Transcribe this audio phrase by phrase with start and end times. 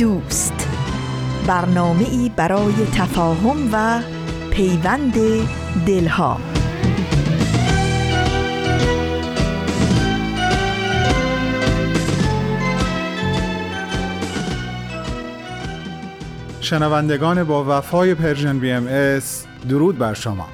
[0.00, 0.68] دوست.
[1.46, 4.00] برنامه ای برای تفاهم و
[4.50, 5.14] پیوند
[5.86, 6.40] دلها.
[16.60, 20.46] شنوندگان با وفای Persian BMS درود بر شما.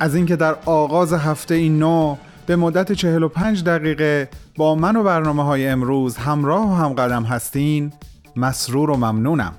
[0.00, 5.68] از اینکه در آغاز هفته‌ای نو به مدت 45 دقیقه با من و برنامه های
[5.68, 7.92] امروز همراه و همقدم هستین
[8.36, 9.54] مسرور و ممنونم.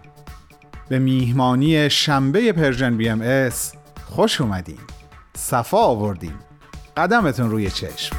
[0.90, 3.74] به میهمانی شنبه Persian BMS
[4.06, 4.80] خوش اومدین.
[5.38, 6.34] صفا آوردین.
[6.98, 8.16] قدمتون روی چشم.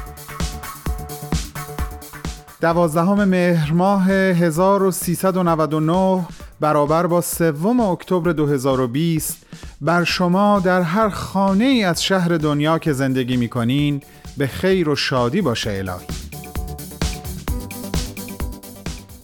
[2.61, 6.25] دوازدهم مهر ماه 1399
[6.59, 9.45] برابر با سوم اکتبر 2020
[9.81, 14.01] بر شما در هر خانه ای از شهر دنیا که زندگی می‌کنین
[14.37, 16.28] به خیر و شادی باشه الهی.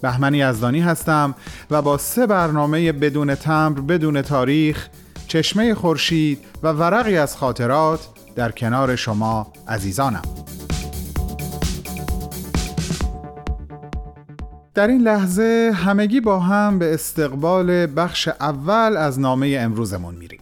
[0.05, 1.35] بهمنی یزدانی هستم
[1.71, 4.87] و با سه برنامه بدون تمر بدون تاریخ
[5.27, 10.21] چشمه خورشید و ورقی از خاطرات در کنار شما عزیزانم.
[14.73, 20.41] در این لحظه همگی با هم به استقبال بخش اول از نامه امروزمون میریم.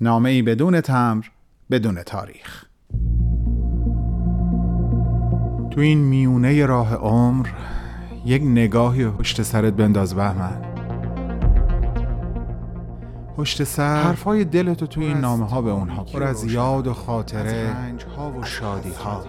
[0.00, 1.24] نامه ای بدون تمر
[1.70, 2.64] بدون تاریخ.
[5.70, 7.48] تو این میونه راه عمر
[8.24, 10.62] یک نگاهی پشت سرت بنداز بهمن.
[13.36, 17.76] پشت سر حرفای دلتو توی این نامه ها به اونها پر از یاد و خاطره
[18.16, 19.24] ها و شادی ها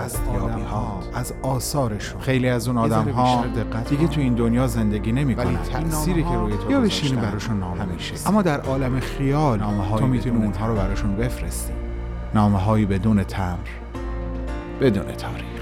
[0.00, 2.20] از یابی ها از آثارشون.
[2.20, 3.44] خیلی از اون آدم ها
[3.90, 7.84] دیگه تو این دنیا زندگی نمی ولی تأثیری که روی تو یا بشینی براشون نامه
[7.84, 11.72] میشه اما در عالم خیال نامه تو می‌تونی اونها رو براشون بفرستی.
[12.34, 13.68] نامه هایی بدون تمر
[14.80, 15.53] بدون تاریخ.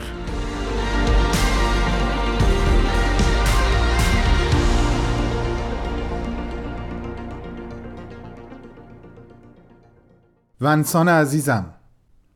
[10.63, 11.75] ونسان عزیزم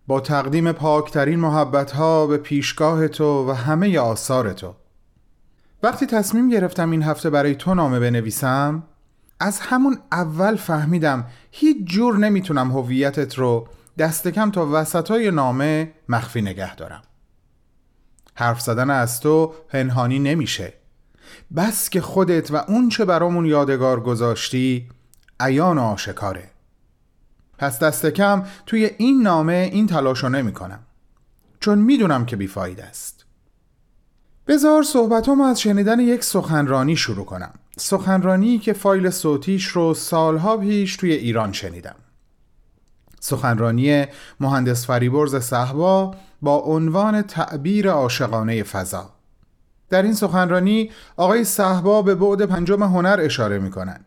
[0.06, 4.75] با تقدیم پاکترین محبت ها به پیشگاه تو و همه آثار تو.
[5.82, 8.82] وقتی تصمیم گرفتم این هفته برای تو نامه بنویسم
[9.41, 15.93] از همون اول فهمیدم هیچ جور نمی‌تونم هویتت رو دست کم تا وسط های نامه
[16.08, 17.03] مخفی نگه دارم.
[18.34, 20.72] حرف زدن از تو پنهانی نمیشه.
[21.56, 24.88] بس که خودت و اون چه برامون یادگار گذاشتی
[25.41, 26.56] عیان آشکاره.
[27.59, 30.78] پس دست کم توی این نامه این تلاشو نمی کنم.
[31.61, 33.25] چون می‌دونم که بیفاید است.
[34.47, 37.55] بذار صحبتم از شنیدن یک سخنرانی شروع کنم.
[37.78, 41.97] سخنرانی که فایل صوتیش رو سالها پیش توی ایران شنیدم.
[43.21, 44.06] سخنرانی
[44.41, 49.11] مهندس فریبرز صحبا با عنوان تعبیر عاشقانه فضا.
[49.91, 54.00] در این سخنرانی آقای صحبا به بعد پنجم هنر اشاره می‌کنن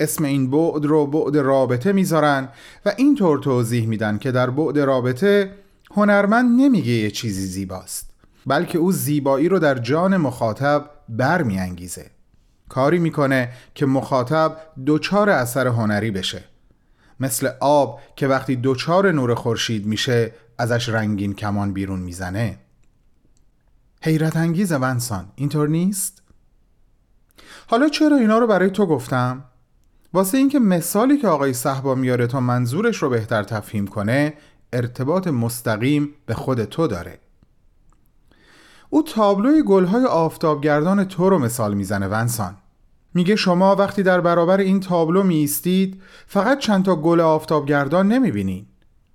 [0.00, 2.48] اسم این بعد رو بعد رابطه می‌ذارن
[2.86, 5.54] و اینطور توضیح میدن که در بعد رابطه
[5.90, 8.10] هنرمند نمیگه یه چیزی زیباست
[8.46, 12.10] بلکه او زیبایی رو در جان مخاطب برمیانگیزه
[12.68, 14.56] کاری می‌کنه که مخاطب
[14.86, 16.44] دوچار اثر هنری بشه
[17.20, 22.58] مثل آب که وقتی دوچار نور خورشید میشه ازش رنگین کمان بیرون می‌زنه
[24.02, 26.22] حیرت انگیز ونسان اینطور نیست؟
[27.66, 29.44] حالا چرا اینا رو برای تو گفتم؟
[30.12, 34.34] واسه اینکه مثالی که آقای صحبا میاره تا منظورش رو بهتر تفهیم کنه
[34.72, 37.18] ارتباط مستقیم به خود تو داره.
[38.90, 42.56] او تابلوی گلهای آفتابگردان تو رو مثال می‌زنه ونسان.
[43.14, 48.66] میگه شما وقتی در برابر این تابلو میستید فقط چند تا گل آفتابگردان نمی‌بینین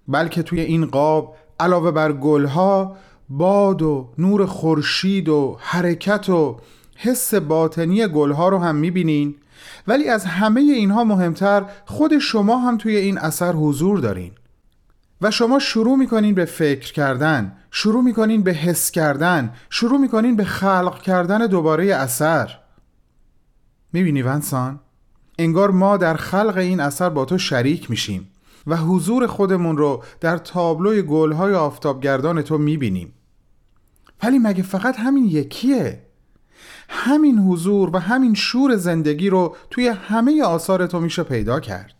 [0.08, 2.98] بلکه توی این قاب علاوه بر گلها
[3.30, 6.60] باد و نور خورشید و حرکت و
[6.96, 9.36] حس باطنی گلها رو هم می‌بینین.
[9.88, 14.32] ولی از همه اینها مهمتر خود شما هم توی این اثر حضور دارین.
[15.22, 20.44] و شما شروع می‌کنین به فکر کردن شروع می‌کنین به حس کردن شروع می‌کنین به
[20.44, 22.60] خلق کردن دوباره اثر.
[23.94, 24.80] می‌بینی ونسان؟
[25.40, 28.30] انگار ما در خلق این اثر با تو شریک میشیم
[28.68, 33.14] و حضور خودمون رو در تابلوی گلهای آفتابگردان تو می‌بینیم.
[34.24, 36.05] ولی مگه فقط همین یکیه؟
[36.90, 41.94] همین حضور و همین شور زندگی رو توی همه آثار تو میشه پیدا کرد.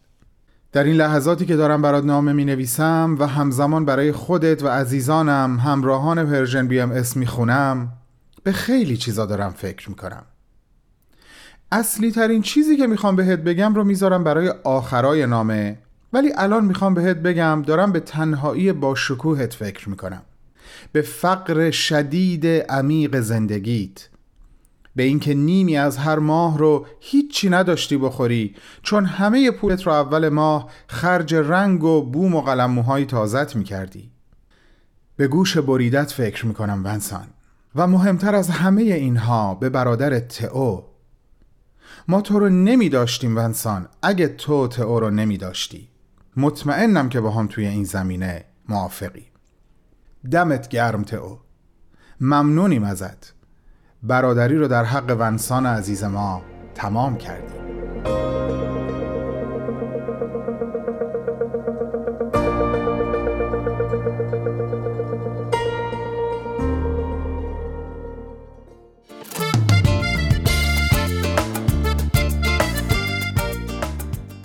[0.72, 5.60] در این لحظاتی که دارم برات نامه می نویسم و همزمان برای خودت و عزیزانم
[5.60, 7.94] همراهان Persian BMS می خونم
[8.44, 10.24] به خیلی چیزا دارم فکر می کنم
[11.72, 15.78] اصلی ترین چیزی که می‌خوام بهت بگم رو می‌ذارم برای آخرای نامه
[16.14, 20.22] ولی الان می‌خوام بهت بگم دارم به تنهایی با شکوهت فکر می‌کنم.
[20.92, 24.08] به فقر شدید عمیق زندگیت.
[24.96, 30.30] به اینکه نیمی از هر ماه رو هیچی نداشتی بخوری چون همه پولت رو اول
[30.30, 34.12] ماه خرج رنگ و بوم و قلم موهای تازت می‌کردی.
[35.16, 37.28] به گوش بریدت فکر می‌کنم ونسان.
[37.76, 40.82] و مهمتر از همه اینها به برادر تئو
[42.08, 43.88] ما تو رو نمی داشتیم ونسان.
[44.02, 45.90] اگه تو تئو رو نمی داشتی
[46.38, 49.26] مطمئنم که با هم توی این زمینه موافقی.
[50.32, 51.38] دمت گرم تئو
[52.22, 53.35] ممنونیم ازت.
[54.08, 56.42] برادری رو در حق ونسان عزیز ما
[56.76, 57.56] تمام کردیم.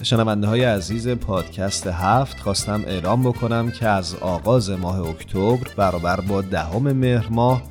[0.02, 6.42] شنونده های عزیز پادکست هفت خواستم اعلام بکنم که از آغاز ماه اکتبر برابر با
[6.42, 7.62] دهم مهر ماه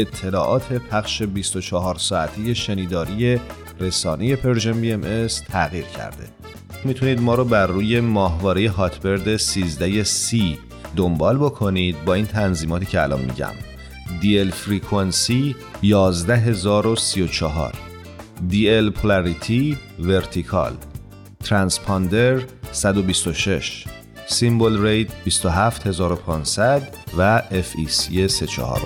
[0.00, 3.40] اطلاعات پخش 24 ساعتی شنیداری
[3.80, 6.28] رسانه Persian BMS تغییر کرده.
[6.84, 10.58] می‌تونید ما رو بر روی ماهواره Hotbird 13C
[10.96, 13.52] دنبال بکنید با این تنظیماتی که الان میگم.
[14.22, 17.74] DL frequency 11034
[18.50, 20.72] DL polarity vertical
[21.44, 22.40] transponder
[22.72, 23.84] 126
[24.26, 28.80] symbol rate 27500 و FEC 34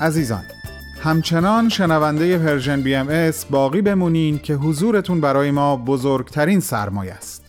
[0.00, 0.44] عزیزان
[1.02, 7.44] همچنان شنونده Persian BMS باقی بمونین که حضورتون برای ما بزرگترین سرمایه است.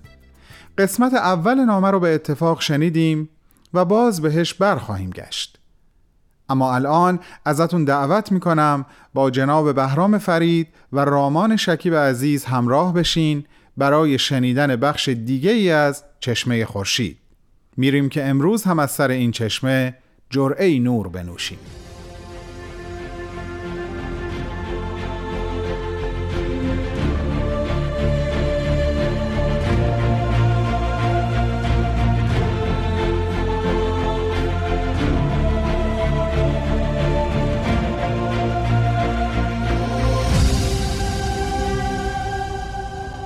[0.77, 3.30] قسمت اول نامه رو به اتفاق شنیدیم
[3.74, 5.59] و باز بهش برخواهیم گشت.
[6.50, 13.45] اما الان ازتون دعوت می‌کنم با جناب بهرام فرید و رامان شکیب عزیز همراه بشین
[13.77, 17.18] برای شنیدن بخش دیگه ای از چشمه خورشید.
[17.77, 19.95] میریم که امروز هم از سر این چشمه
[20.30, 21.59] جرعه نور بنوشیم.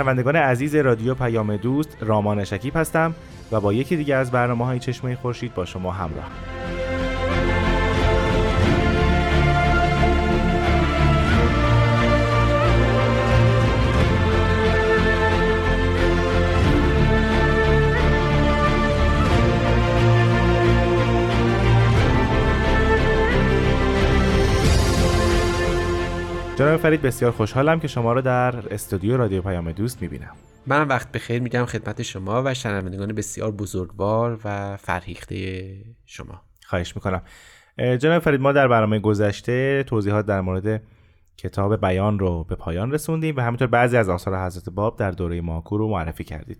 [0.00, 3.14] شنوندگان عزیز رادیو پیام دوست رامان شکیب هستم
[3.52, 6.59] و با یکی دیگه از برنامه های چشمه خورشید با شما همراه.
[26.60, 30.30] جناب فرید بسیار خوشحالم که شما رو در استودیو رادیو پیام دوست می‌بینم.
[30.66, 35.70] منم وقت بخیر میگم خدمت شما و شنوندگان بسیار بزرگوار و فرهیخته
[36.06, 36.42] شما.
[36.66, 37.22] خواهش می‌کنم.
[37.78, 40.82] جناب فرید ما در برنامه گذشته توضیحات در مورد
[41.36, 45.40] کتاب بیان رو به پایان رسوندیم و همینطور بعضی از آثار حضرت باب در دوره
[45.40, 46.58] ماکو رو معرفی کردید.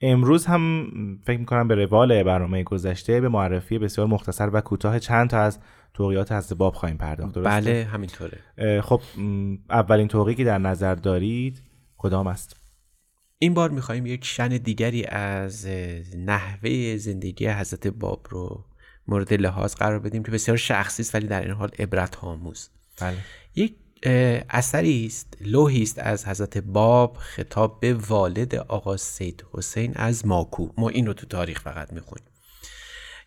[0.00, 0.86] امروز هم
[1.24, 5.58] فکر می‌کنم به روال برنامه گذشته به معرفی بسیار مختصر و کوتاه چند تا از
[5.94, 8.40] توقیات حضرت باب خواهیم پرداخت درسته؟ بله همینطوره.
[8.80, 9.00] خب
[9.70, 11.62] اولین توقیی که در نظر دارید
[11.96, 12.56] کدام است؟
[13.38, 15.66] این بار می‌خواهیم یک شن دیگری از
[16.16, 18.64] نحوه زندگی حضرت باب رو
[19.06, 22.68] مورد لحاظ قرار بدیم که بسیار شخصی است ولی در این حال عبرت آموز.
[23.00, 23.16] بله.
[23.54, 23.76] یک
[24.50, 30.68] اثری است لوحی است از حضرت باب خطاب به والد آقا سید حسین از ماکو.
[30.78, 32.31] ما این رو تو تاریخ فقط می‌خونیم.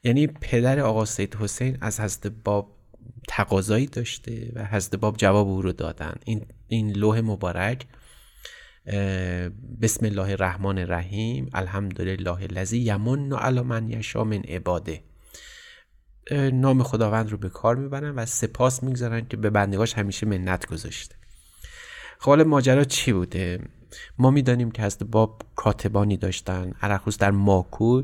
[0.05, 2.75] یعنی پدر آقا سید حسین از حضرت باب
[3.27, 6.15] تقاضایی داشته و حضرت باب جواب او رو دادن.
[6.25, 7.85] این این لوح مبارک
[9.81, 15.03] بسم الله الرحمن الرحیم الحمدلله الذی یمن علی من یشا من عباده.
[16.31, 21.15] نام خداوند رو به کار می‌برن و سپاس می‌گذارن که به بندگاش همیشه منت گذاشته.
[22.19, 23.59] خب ماجرا چی بوده؟
[24.17, 26.73] ما می‌دانیم که حضرت باب کاتبانی داشتن.
[26.81, 28.03] عرخوز در ماکو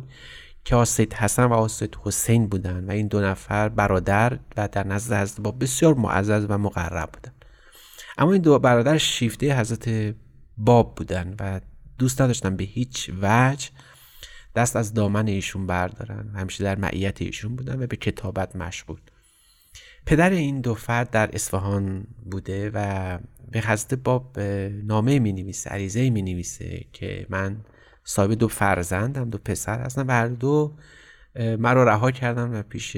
[0.65, 5.13] که آسید حسن و آسید حسین بودن و این دو نفر برادر و در نزد
[5.13, 7.33] حضرت باب بسیار معزز و مقرب بودن.
[8.17, 10.15] اما این دو برادر شیفته حضرت
[10.57, 11.61] باب بودن و
[11.97, 13.69] دوست نداشتن به هیچ وجه
[14.55, 16.31] دست از دامن ایشون بردارن.
[16.35, 18.99] همیشه در معیت ایشون بودن و به کتابت مشغول.
[20.05, 23.19] پدر این دو فرد در اصفهان بوده و
[23.51, 24.39] به حضرت باب
[24.83, 27.57] نامه می نویسه عریضه می نویسه که من
[28.03, 30.75] صاحب دو فرزندم دو پسر هستم و هر دو
[31.35, 32.97] مرا رها کردن و پیش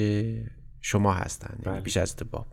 [0.82, 1.82] شما هستن یعنی بله.
[1.82, 2.48] پیش حضرت باب.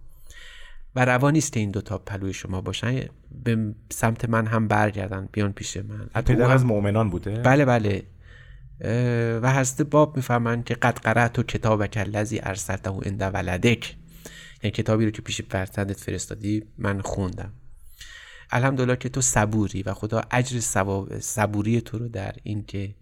[0.96, 3.04] و روا نیست این دوتا پلوی شما باشن
[3.44, 6.22] به سمت من هم برگردن بیان پیش من.
[6.22, 8.02] پدر از مؤمنان بوده؟ بله بله.
[9.42, 13.96] و حضرت باب می‌فهمن که قد قرأت و کتاب کلزی ارسلته عند ولدک.
[14.62, 17.52] یعنی کتابی رو که پیش فرزندت فرستادی من خوندم.
[18.52, 20.60] الحمدلله که تو صبوری و خدا اجر
[21.20, 22.94] صبوری تو رو در این که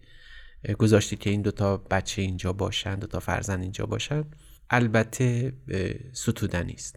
[0.78, 4.24] گذاشتی که این دوتا بچه اینجا باشن دوتا فرزند اینجا باشن
[4.70, 5.52] البته
[6.12, 6.96] ستودنی است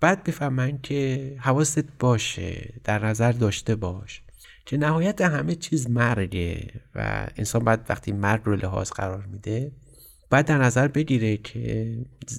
[0.00, 4.22] بعد بفهمن که حواست باشه در نظر داشته باش
[4.66, 9.72] که نهایت همه چیز مرگه و انسان باید وقتی مرگ رو لحاظ قرار میده
[10.30, 11.96] باید در نظر بگیره که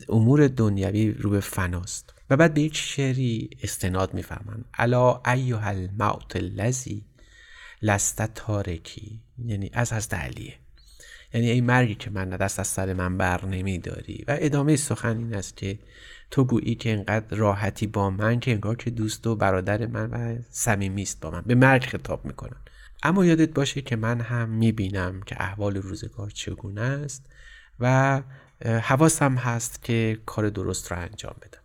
[0.10, 2.14] امور دنیوی رو به فناست.
[2.32, 7.06] و بعد به یک شعری استناد می‌فهمن الا ایها الموت الذی
[7.82, 9.22] لست تارکی.
[9.46, 10.54] یعنی از هست علیه.
[11.34, 14.26] یعنی این مرگی که من دست از سر من بر نمیداری.
[14.28, 15.80] و ادامه سخن این است که
[16.32, 20.38] تو گویی که انقدر راحتی با من که انگار که دوست و برادر من و
[20.50, 21.42] صمیمی است با من.
[21.42, 22.58] به مرگ خطاب می‌کنن.
[23.04, 27.26] اما یادت باشه که من هم می‌بینم که احوال روزگار چگونه است
[27.80, 28.22] و
[28.66, 31.62] حواسم هست که کار درست رو انجام بدم.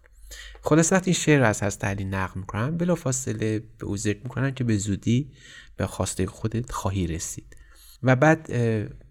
[0.66, 4.64] خلاصت این شعر از هست علی نقل می‌کنم بلا فاصله به او ذکر می‌کنن که
[4.64, 5.32] به زودی
[5.76, 7.56] به خواسته خودت خواهی رسید.
[8.02, 8.46] و بعد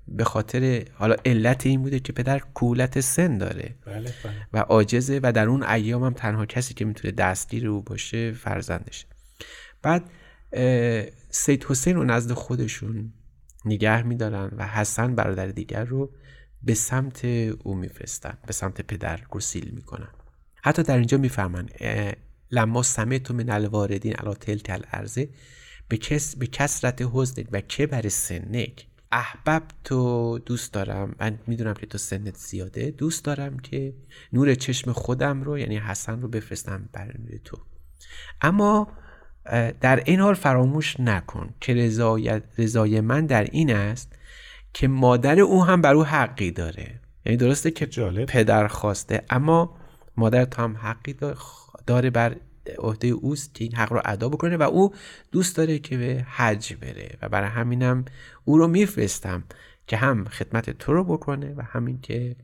[0.08, 3.76] به خاطر حالا علت این بوده که پدر کولت سن داره.
[3.86, 4.48] بله بله.
[4.54, 9.06] و عاجزه و در اون ایام هم تنها کسی که می‌تونه دستگیر او باشه فرزندشه.
[9.82, 10.10] بعد
[11.30, 13.14] سید حسین رو نزد خودشون
[13.66, 16.12] نگه میدارن و حسن برادر دیگر رو
[16.64, 17.26] به سمت
[17.64, 20.10] او میفرستن به سمت پدر گسیل می‌کنن.
[20.66, 21.70] حتی در اینجا می‌فهمن
[22.52, 25.30] لما سمت من الواردین علا تلک الارزه
[25.88, 28.88] به, کس به کسرت حزن و که بر سنک.
[29.12, 31.16] احبب تو دوست دارم.
[31.20, 32.92] من می‌دونم که تو سنت زیاده.
[32.92, 33.94] دوست دارم که
[34.34, 37.58] نور چشم خودم رو یعنی حسن رو بفرستم بر تو.
[38.42, 38.88] اما
[39.82, 41.74] در این حال فراموش نکن که
[42.58, 44.16] رضای من در این است
[44.74, 47.00] که مادر او هم بر او حقی داره.
[47.26, 48.26] یعنی درسته که جالب.
[48.26, 49.78] پدر خواسته اما
[50.18, 51.16] مادر تو هم حقی
[51.88, 52.36] داره بر
[52.78, 54.94] عهده اوست که این حق رو ادا بکنه و او
[55.32, 57.18] دوست داره که به حج بره.
[57.22, 58.06] و برای همینم
[58.46, 59.44] او رو میفرستم
[59.88, 62.36] که هم خدمت تو رو بکنه و همین که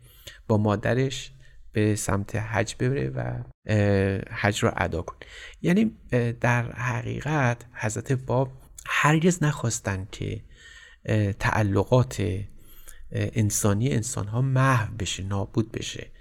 [0.47, 1.31] با مادرش
[1.71, 3.43] به سمت حج ببره و
[4.31, 5.19] حج رو ادا کنه.
[5.61, 5.91] یعنی
[6.41, 8.51] در حقیقت حضرت باب
[8.85, 10.41] هرگز نخواستن که
[11.39, 12.23] تعلقات
[13.11, 16.11] انسانی انسان ها محو بشه نابود بشه.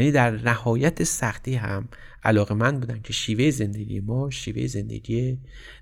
[0.00, 1.88] یعنی در نهایت سختی هم
[2.24, 5.38] علاقه من بودن که شیوه زندگی ما شیوه زندگی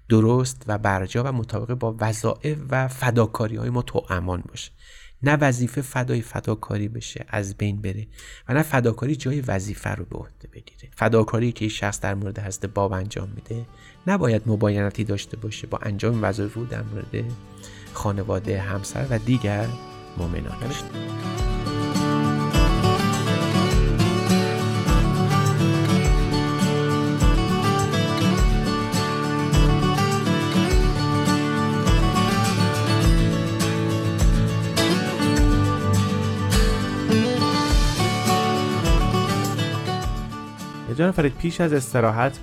[0.09, 4.71] درست و برجا و مطابق با وظایف و فداکاری های ما تو امان باشه.
[5.23, 8.07] نه وظیفه فدای فداکاری بشه از بین بره
[8.49, 10.91] و نه فداکاری جای وظیفه رو به عهده بگیره.
[10.97, 13.67] فداکاری که این شخص در مورد هست باب انجام میده
[14.07, 17.25] نباید مباینتی داشته باشه با انجام وظایف رو در مورد
[17.93, 19.67] خانواده همسر و دیگر
[20.19, 20.59] مؤمنان.
[40.99, 42.39] جان فرید پیش از استراحت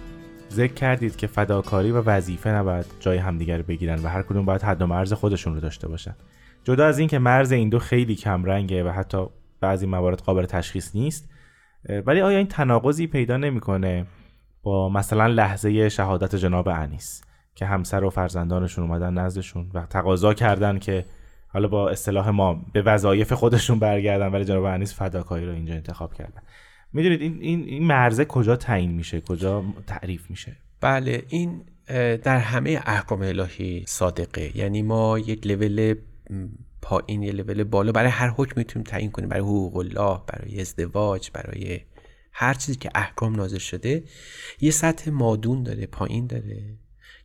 [0.51, 4.81] ذکر کردید که فداکاری و وظیفه نباید جای همدیگر بگیرن و هر کدوم باید حد
[4.81, 6.15] و مرز خودشون رو داشته باشن.
[6.63, 9.25] جدا از اینکه مرز این دو خیلی کم رنگه و حتی
[9.61, 11.29] بعضی موارد قابل تشخیص نیست
[12.05, 14.05] ولی آیا این تناقضی پیدا نمی‌کنه
[14.63, 17.23] با مثلا لحظه شهادت جناب انیس
[17.55, 21.05] که همسر و فرزندانشون اومدن نزدشون و تقاضا کردن که
[21.47, 26.13] حالا با اصطلاح ما به وظایف خودشون برگردن ولی جناب انیس فداکاری رو اینجا انتخاب
[26.13, 26.41] کردن.
[26.95, 31.61] می‌دونید این این این مرزه کجا تعیین میشه؟ کجا تعریف میشه؟ بله این
[32.17, 34.57] در همه احکام الهی صادقه.
[34.57, 35.95] یعنی ما یک لول
[36.81, 39.29] پایین یه لول بالا برای هر حکم می‌تونیم تعیین کنیم.
[39.29, 41.79] برای حقوق الله برای ازدواج برای
[42.31, 44.03] هر چیزی که احکام نازل شده
[44.61, 46.63] یه سطح مادون داره پایین داره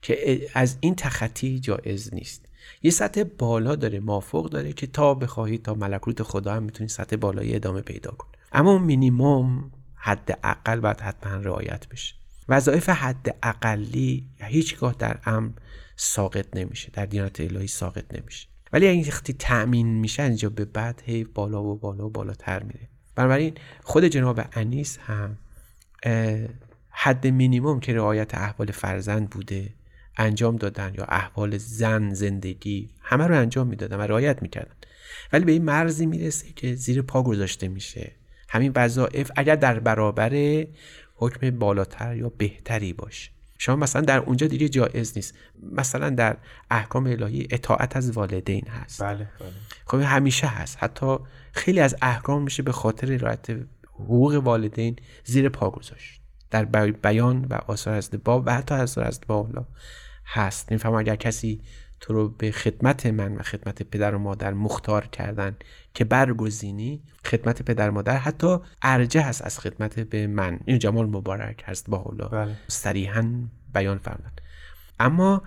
[0.02, 2.46] که از این تخطی جایز نیست.
[2.82, 7.16] یه سطح بالا داره مافوق داره که تا بخواهی تا ملکوت خدا هم می‌تونی سطح
[7.16, 12.14] بالایی ادامه پیدا کن اما مینیموم حد اقل باید حتما رعایت بشه.
[12.48, 15.50] وظایف حد اقلی هیچگاه در امر
[15.96, 16.90] ساقط نمیشه.
[16.92, 18.48] در دیانت الهی ساقط نمیشه.
[18.72, 22.88] ولی این وقتی تأمین میشه اینجا به بعد هی بالا و بالا و بالاتر میره.
[23.14, 25.38] بنابراین خود جناب انیس هم
[26.90, 29.74] حد مینیموم که رعایت احوال فرزند بوده
[30.16, 34.74] انجام دادن یا احوال زن زندگی همه رو انجام می‌دادن و رعایت می‌کردن.
[35.32, 38.12] ولی به این مرزی می‌رسه که زیر پا گذاشته میشه.
[38.50, 40.64] همین وظایف اگر در برابر
[41.14, 43.30] حکم بالاتر یا بهتری باشه.
[43.58, 45.34] شما مثلا در اونجا دیگه جایز نیست.
[45.72, 46.36] مثلا در
[46.70, 49.02] احکام الهی اطاعت از والدین هست.
[49.02, 49.50] بله بله.
[49.86, 50.76] خب همیشه هست.
[50.80, 51.16] حتی
[51.52, 53.50] خیلی از احکام میشه به خاطر رعایت
[53.94, 56.20] حقوق والدین زیر پا گذاشت.
[56.50, 59.66] در بیان و آثار از باب و حتی آثار از باب
[60.24, 60.72] هست.
[60.72, 61.60] نمیفهم اگر کسی
[62.00, 65.56] تو رو به خدمت من و خدمت پدر و مادر مختار کردن
[65.94, 70.60] که برگزینی خدمت پدر و مادر حتی ارجه هست از خدمت به من.
[70.64, 72.56] این جمال مبارک هست با حالا بله.
[72.68, 73.32] صریحا
[73.74, 74.32] بیان فرمودن
[75.00, 75.42] اما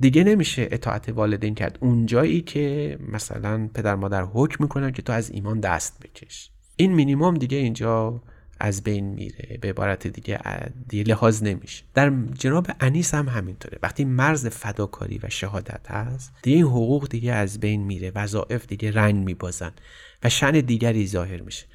[0.00, 1.78] دیگه نمیشه اطاعت والدین کرد.
[1.80, 6.50] اونجایی که مثلا پدر مادر حکم می‌کنن که تو از ایمان دست بکش.
[6.76, 8.22] این مینیموم دیگه اینجا
[8.60, 10.40] از بین میره به عبارت دیگه,
[10.88, 11.84] دیگه لحاظ نمیشه.
[11.94, 13.78] در جناب انیس هم همینطوره.
[13.82, 18.92] وقتی مرز فداکاری و شهادت هست دیگه این حقوق دیگه از بین میره وظایف دیگه
[18.92, 19.72] رنگ میبازن
[20.22, 21.66] و شن دیگری ظاهر میشه.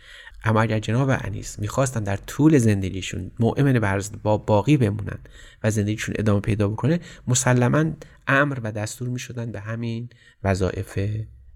[0.44, 5.20] اما اگر جناب انیس می‌خواستن در طول زندگیشون مؤمن برز با باقی بمونن
[5.64, 7.86] و زندگیشون ادامه پیدا بکنه مسلما
[8.28, 10.10] امر و دستور می‌شدن به همین
[10.44, 11.00] وظایف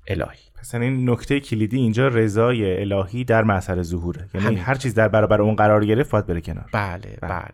[0.07, 0.39] الهی.
[0.55, 4.29] پس این نکته کلیدی اینجا رضای الهی در مسئله ظهوره.
[4.33, 6.69] یعنی هر چیز در برابر اون قرار گرفت باید بره کنار.
[6.73, 7.45] بله بله,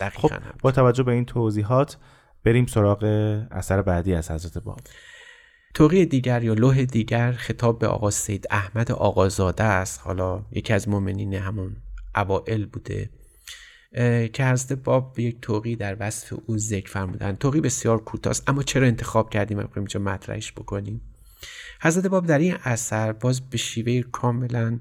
[0.00, 0.10] بله.
[0.10, 0.30] خب
[0.62, 1.96] با توجه به این توضیحات
[2.44, 3.04] بریم سراغ
[3.50, 4.80] اثر بعدی از حضرت باب
[5.74, 10.00] توقی دیگر یا لوح دیگر خطاب به آقا سید احمد آقازاده است.
[10.04, 11.76] حالا یکی از مؤمنین همون
[12.16, 13.10] اوائل بوده
[14.32, 18.86] که حضرت باب یک توقی در وصف او ذکر فرمودن توقی بسیار کوتاه اما چرا
[18.86, 21.00] انتخاب کردیم؟ اینجا مطرحش بکنیم.
[21.82, 24.80] حضرت باب در این اثر باز به شیوه کاملا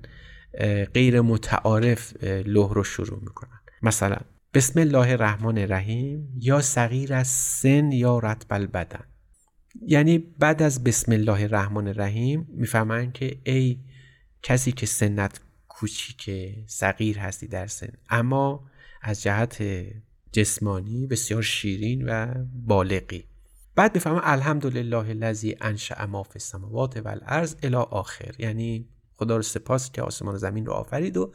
[0.94, 3.60] غیر متعارف لوح رو شروع می‌کنن.
[3.82, 4.18] مثلا
[4.54, 9.04] بسم الله الرحمن الرحیم یا صغیر از سن یا رتب البدن.
[9.88, 13.80] یعنی بعد از بسم الله الرحمن الرحیم می‌فهمن که ای
[14.44, 16.30] کسی که سنت کوچیک
[16.68, 17.94] صغیر هستی در سن.
[18.10, 18.70] اما
[19.02, 19.64] از جهت
[20.32, 23.31] جسمانی بسیار شیرین و بالغی.
[23.82, 28.32] بعد بفهمم الحمدلله الذی انشأ ما فی السماوات و الارض الی آخر.
[28.40, 31.34] یعنی خدا رو سپاس که آسمان و زمین رو آفرید و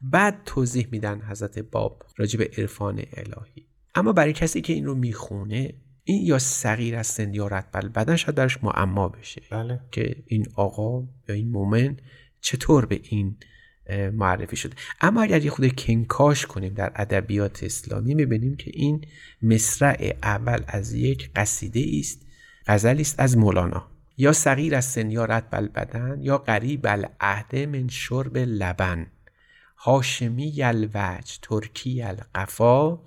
[0.00, 3.66] بعد توضیح میدن حضرت باب راجع به عرفان الهی.
[3.94, 5.74] اما برای کسی که این رو می‌خونه
[6.04, 9.42] این یا صغیر از سن یا رتبل بدن شاید درش معما بشه.
[9.50, 9.80] بله.
[9.90, 11.96] که این آقا یا این مومن
[12.40, 13.36] چطور به این
[14.12, 14.76] معرفی شده.
[15.00, 19.04] اما اگر یه خود کنکاش کنیم در ادبیات اسلامی می‌بینیم که این
[19.42, 22.26] مصرع اول از یک قصیده است
[22.66, 23.86] غزلی است از مولانا.
[24.18, 29.06] یا صغیر از سنیارت بل بدن یا قریب العهد من شرب لبن.
[29.76, 32.98] هاشمی الوج ترکی القفا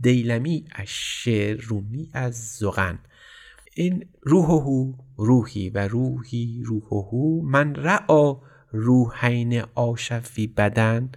[0.00, 2.98] دیلمی از شعر رومی از زغن
[3.74, 8.36] این روحهو روحی و روحی روحهو من رعا
[8.70, 11.10] روحین آشفی بدن.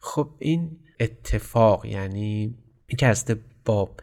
[0.00, 2.54] خب این اتفاق یعنی
[2.86, 3.24] این که از
[3.64, 4.00] باب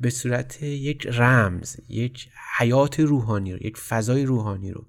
[0.00, 4.84] به صورت یک رمز یک حیات روحانی رو یک فضای روحانی رو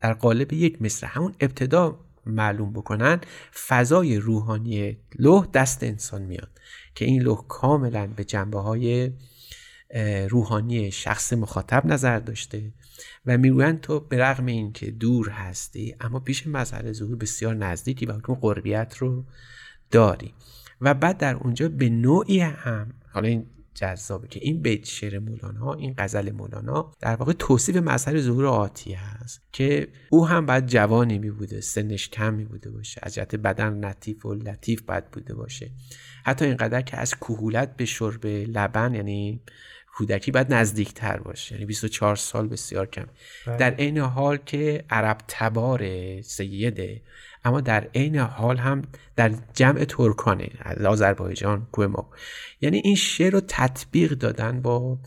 [0.00, 3.20] در قالب یک مصر همون ابتدا معلوم بکنن
[3.68, 6.50] فضای روحانی لوح دست انسان میاد
[6.94, 9.12] که این لوح کاملا به جنبه های
[10.28, 12.72] روحانی شخص مخاطب نظر داشته.
[13.26, 18.12] و می‌گویند تو به رغم اینکه دور هستی اما پیش مظهر ظهور بسیار نزدیکی و
[18.12, 19.24] حکم قربیت رو
[19.90, 20.34] داری.
[20.80, 23.46] و بعد در اونجا به نوعی هم حالا این
[23.78, 28.92] جذابه که این بیت شعر مولانا این غزل مولانا در واقع توصیف مظهر ظهور آتی
[28.92, 33.34] هست که او هم بعد جوانی می بوده سنش کم می بوده باشه از جهت
[33.34, 35.70] بدن لطیف و لطیف باید بوده باشه.
[36.24, 39.42] حتی اینقدر که از کهولت به شرب لبن یعنی
[39.98, 41.54] کودکی باید نزدیک تر باشه.
[41.54, 43.06] یعنی 24 سال بسیار کم.
[43.46, 43.56] بله.
[43.56, 45.82] در عین حال که عرب تبار
[46.22, 47.02] سید
[47.44, 48.82] اما در عین حال هم
[49.16, 52.10] در جمع ترکانه از آذربایجان کوه ما
[52.60, 54.98] یعنی این شعر رو تطبیق دادن با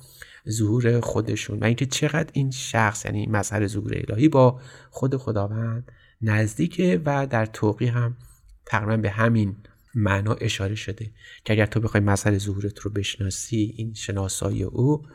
[0.49, 1.59] ظهور خودشون.
[1.59, 7.45] و اینکه چقدر این شخص یعنی مظهر ظهور الهی با خود خداوند نزدیکه و در
[7.45, 8.17] توقی هم
[8.65, 9.55] تقریبا به همین
[9.95, 11.11] معنا اشاره شده
[11.45, 15.05] که اگر تو بخوای مظهر ظهورت رو بشناسی این شناسایی او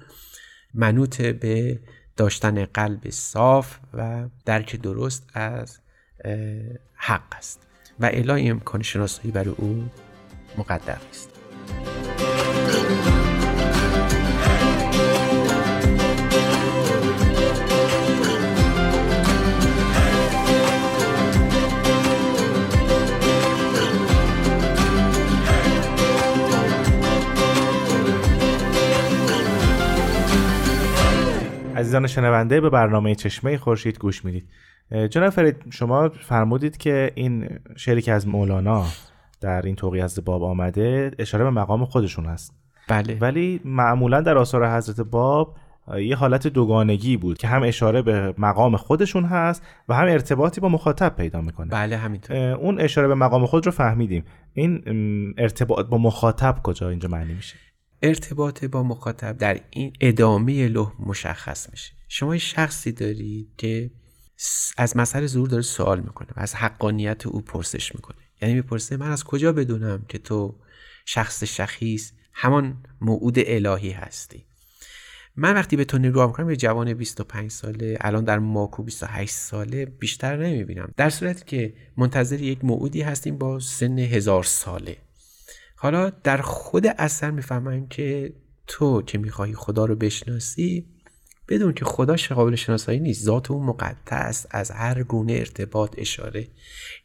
[0.74, 1.80] منوط به
[2.16, 5.78] داشتن قلب صاف و درک درست از
[6.94, 7.66] حق است.
[8.00, 9.88] و الا امکان شناسایی برای او
[10.58, 11.30] مقدر است.
[31.76, 34.48] عزیزان شنونده به برنامه چشمه خورشید گوش می‌دید.
[35.10, 38.84] جناب فرید شما فرمودید که این شعری که از مولانا
[39.40, 42.54] در این توقی از باب آمده اشاره به مقام خودشون هست
[42.88, 43.18] بله.
[43.20, 45.56] ولی معمولا در آثار حضرت باب
[45.98, 50.68] یه حالت دوگانگی بود که هم اشاره به مقام خودشون هست و هم ارتباطی با
[50.68, 51.70] مخاطب پیدا می‌کنه.
[51.70, 52.36] بله همینطور.
[52.36, 54.24] اون اشاره به مقام خود رو فهمیدیم.
[54.54, 54.82] این
[55.38, 57.56] ارتباط با مخاطب کجا اینجا معنی میشه؟
[58.02, 61.92] ارتباط با مخاطب در این ادامه لح مشخص میشه.
[62.08, 63.90] شما یه شخصی دارید که
[64.76, 68.16] از مسئله زور داره سوال می‌کنه و از حقانیت او پرسش می‌کنه.
[68.42, 70.56] یعنی می‌پرسه من از کجا بدونم که تو
[71.06, 74.44] شخص شخیص همان موعود الهی هستی؟
[75.36, 79.84] من وقتی به تو نگاه می‌کنم یه جوان 25 ساله الان در ماکو 28 ساله
[79.84, 80.92] بیشتر نمی‌بینم.
[80.96, 84.96] در صورتی که منتظر یک موعودی هستیم با سن هزار ساله.
[85.76, 88.32] حالا در خود اثر می‌فهمن که
[88.66, 90.86] تو که می‌خواهی خدا رو بشناسی
[91.48, 93.24] بدون که خدا قابل شناسایی نیست.
[93.24, 93.76] ذات او
[94.08, 96.48] است از هر گونه ارتباط اشاره.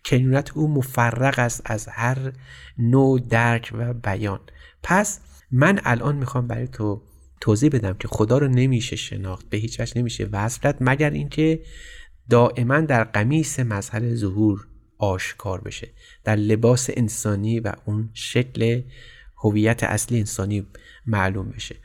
[0.06, 2.34] کنونت او مفرق است از هر
[2.78, 4.40] نوع درک و بیان.
[4.84, 5.20] پس
[5.52, 7.02] من الان می‌خوام برای تو
[7.42, 11.64] توضیح بدم که خدا رو نمیشه شناخت به هیچ وجه نمیشه وصلت مگر اینکه
[12.30, 14.68] دائما در قمیس مظهر ظهور
[15.02, 15.90] آشکار بشه.
[16.24, 18.82] در لباس انسانی و اون شکل
[19.38, 20.68] هویت اصلی انسانی
[21.06, 21.76] معلوم بشه.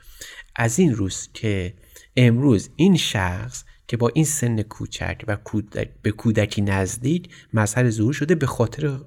[0.57, 1.74] از این روز که
[2.16, 5.37] امروز این شخص که با این سن کوچک و
[6.02, 8.98] به کودکی نزدیک مظهر ظهور شده به خاطر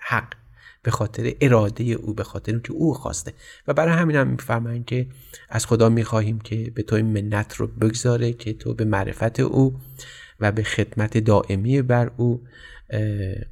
[0.00, 0.32] حق
[0.82, 3.32] به خاطر اراده او به خاطر که او خواسته.
[3.66, 5.06] و برای همین هم می‌فهمن که
[5.48, 9.80] از خدا می‌خواهیم که به تو این منت رو بگذاره که تو به معرفت او
[10.40, 12.42] و به خدمت دائمی بر او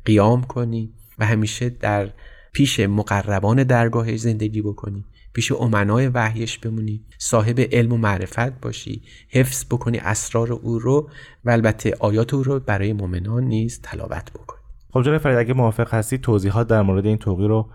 [0.04, 2.10] قیام کنی و همیشه در
[2.52, 5.04] پیش مقربان درگاهش زندگی بکنی.
[5.32, 7.00] پیش امنای وحیش بمونی.
[7.18, 9.02] صاحب علم و معرفت باشی.
[9.28, 11.10] حفظ بکنی اسرار او رو
[11.44, 14.60] و البته آیات او رو برای مؤمنان نیز تلاوت بکنی.
[14.90, 17.68] خب جناب فرید اگه موافق هستی توضیحات در مورد این توقی رو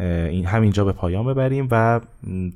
[0.00, 2.00] این همینجا به پایان ببریم و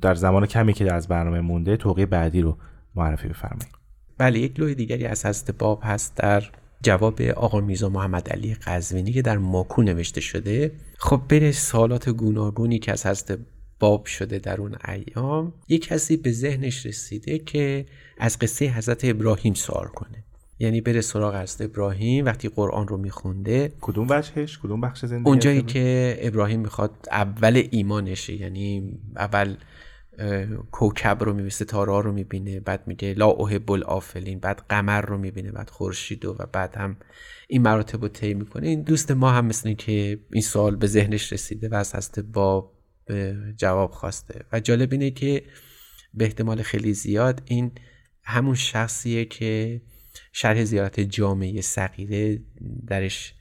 [0.01, 2.57] در زمان کمی که از برنامه مونده توقی بعدی رو
[2.95, 3.77] معرفی بفرمایید.
[4.17, 6.43] بله یک لوح دیگری از حضرت باب هست در
[6.83, 10.71] جواب آقا میرزا محمد علی قزوینی که در ماکو نوشته شده.
[10.97, 13.39] خب بین سالات گوناگونی که از حضرت
[13.79, 15.53] باب شده در اون ایام.
[15.67, 17.85] یک کسی به ذهنش رسیده که
[18.17, 20.23] از قصه حضرت ابراهیم سوال کنه.
[20.59, 23.73] یعنی بره سراغ حضرت ابراهیم وقتی قرآن رو میخونده.
[23.81, 29.55] کدوم وجهش؟ کدوم بخش زندگی اونجایی که ابراهیم می‌خواد اول ایمانشه یعنی اول
[30.71, 35.51] کوکب رو می‌بینه ستاره رو می‌بینه بعد میگه لا احب الافلین بعد قمر رو می‌بینه
[35.51, 36.97] بعد خورشید و بعد هم
[37.47, 38.67] این مراتب رو طی می‌کنه.
[38.67, 42.71] این دوست ما هم مثل که این سوال به ذهنش رسیده و از هست با
[43.55, 44.45] جواب خواسته.
[44.51, 45.43] و جالب اینه که
[46.13, 47.71] به احتمال خیلی زیاد این
[48.23, 49.81] همون شخصیه که
[50.33, 52.39] شرح زیارت جامعه صغیره
[52.87, 53.33] درش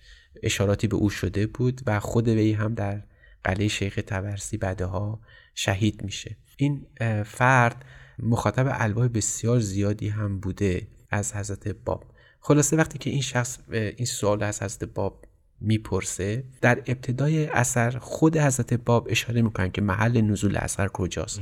[0.42, 3.02] اشاراتی به او شده بود و خود وی هم در
[3.46, 5.20] قلعه شیخ تبرسی بعدها
[5.54, 6.36] شهید میشه.
[6.56, 6.86] این
[7.24, 7.84] فرد
[8.18, 12.04] مخاطب الواح بسیار زیادی هم بوده از حضرت باب.
[12.40, 15.24] خلاصه وقتی که این شخص این سوال از حضرت باب
[15.60, 21.40] می‌پرسه در ابتدای اثر خود حضرت باب اشاره می‌کنن که محل نزول اثر کجاست.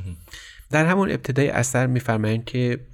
[0.71, 2.87] در همون ابتدای اثر میفرمایند که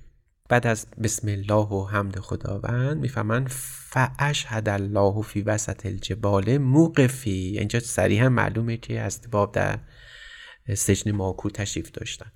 [0.51, 3.47] بعد از بسم الله و حمد خداوند می‌فهمن
[3.91, 7.57] فاشهد الله فی وسط الجبال موقفی.
[7.59, 9.79] اینجا صریحا معلومه که از باب در
[10.75, 12.33] سجن ماکو تشریف داشتن.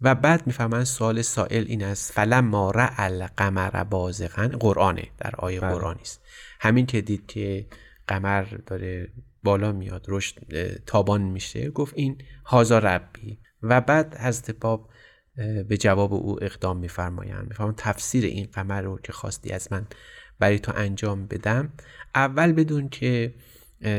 [0.00, 5.70] و بعد می‌فهمن سوال سائل این است فلم ما القمر بازغن قرآنه در آیه بله.
[5.70, 6.22] قرآنی است.
[6.60, 7.66] همین که دید که
[8.08, 10.36] قمر داره بالا میاد رشد
[10.86, 13.38] تابان میشه گفت این هازا ربی.
[13.62, 14.90] و بعد حضرت باب
[15.68, 17.48] به جواب او اقدام میفرمایند.
[17.48, 19.86] میفرمان تفسیر این قمر رو که خواستی از من
[20.38, 21.72] برای تو انجام بدم
[22.14, 23.34] اول بدون که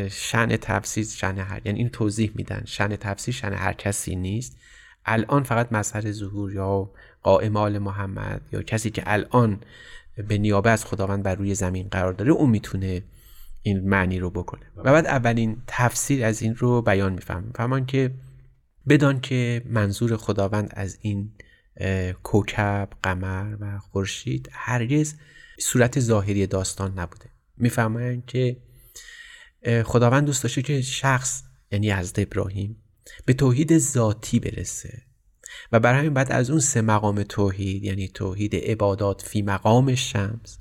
[0.10, 2.62] شن تفسیر شن هر یعنی این توضیح میدن.
[2.66, 4.58] شن تفسیر شن هر کسی نیست.
[5.06, 6.90] الان فقط مظهر ظهور یا
[7.24, 9.60] قائم آل محمد یا کسی که الان
[10.28, 13.04] به نیابه از خداوند بر روی زمین قرار داره اون می‌تونه
[13.62, 14.62] این معنی رو بکنه.
[14.76, 18.12] و بعد اولین تفسیر از این رو بیان میفهم میفهمان که
[18.90, 21.32] بدان که منظور خداوند از این
[22.24, 25.16] کوکب قمر و خورشید هرگز
[25.60, 27.30] صورت ظاهری داستان نبوده.
[27.58, 28.58] می‌فهمند که
[29.86, 32.78] خداوند دوست داشته که شخص یعنی حضرت ابراهیم
[33.26, 35.02] به توحید ذاتی برسه.
[35.72, 40.60] و برای همین بعد از اون سه مقام توحید یعنی توحید عبادات فی مقام شمس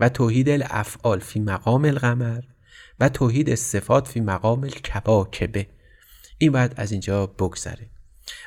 [0.00, 2.42] و توحید الافعال فی مقام القمر
[3.00, 5.66] و توحید صفات فی مقام الکواکبه
[6.38, 7.90] این باید از اینجا بگذره.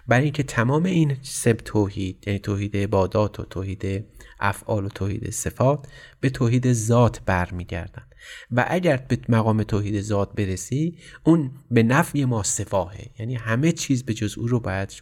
[0.07, 4.05] برای اینکه تمام این سب توحید یعنی توحید عبادات و توحید
[4.39, 5.87] افعال و توحید صفات
[6.19, 8.03] به توحید ذات برمیگردن.
[8.51, 13.09] و اگر به مقام توحید ذات برسی اون به نفع ما صفاهه.
[13.19, 14.93] یعنی همه چیز به جز او رو باید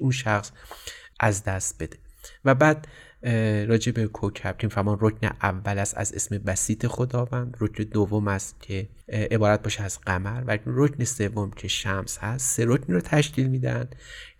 [0.00, 0.50] اون شخص
[1.20, 1.98] از دست بده.
[2.44, 2.88] و بعد
[3.68, 7.56] راجع به کوکب که فرمان رکن اول است از اسم بسیط خداوند.
[7.60, 12.56] رکن دوم است که عبارت باشه از قمر و رکن سوم که شمس هست.
[12.56, 13.88] سه رکن رو تشکیل میدن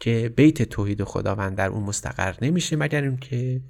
[0.00, 3.60] که بیت توحید خداوند در اون مستقر نمیشه مگر اینکه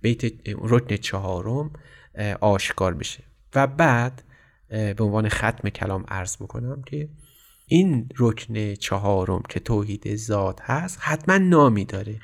[0.00, 1.70] بیت رکن چهارم
[2.40, 3.24] آشکار بشه.
[3.54, 4.22] و بعد
[4.68, 7.08] به عنوان ختم کلام عرض بکنم که
[7.66, 12.20] این رکن چهارم که توحید ذات هست حتما نامی داره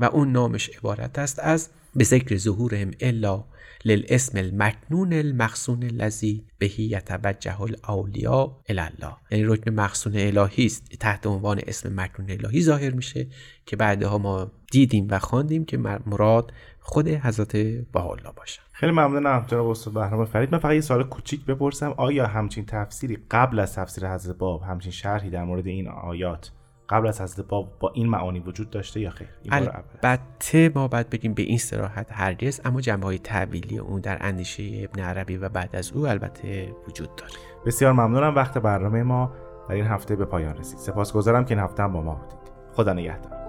[0.00, 3.44] و اون نامش عبارت است از به ذکر ظهورهم الا
[3.84, 9.16] للاسم المکنون المخصون الذی بهی یتوجه الاولیا الله.
[9.30, 10.84] یعنی رکن مخصون الهی است.
[11.00, 13.26] تحت عنوان اسم مکنون الهی ظاهر میشه
[13.66, 17.54] که بعدها ما دیدیم و خواندیم که مراد خود حضرت
[17.94, 18.60] الله باشه.
[18.72, 20.52] خیلی ممنونم جناب استاد بهرام فرید.
[20.52, 21.94] من فقط یه سوال کوچیک بپرسم.
[21.96, 26.50] آیا همچین تفسیری قبل از تفسیر حضرت باب همچین شرحی در مورد این آیات
[26.88, 31.34] قبل از حضرت باب با این معانی وجود داشته یا خیر؟ البته ما باید بگیم
[31.34, 35.76] به این سراحت هرگز اما جنبه های تعبیلی اون در اندیشه ابن عربی و بعد
[35.76, 37.32] از او البته وجود داره.
[37.66, 39.32] بسیار ممنونم وقت برنامه ما
[39.68, 40.78] در این هفته به پایان رسید.
[40.78, 42.52] سپاسگزارم که این هفته هم با ما بودید.
[42.72, 43.42] خدا نگهدار.